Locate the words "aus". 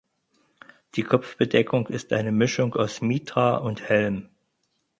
2.73-3.01